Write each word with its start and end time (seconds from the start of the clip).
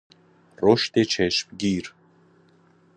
رشد 0.61 1.01
چشمگیر 1.03 1.93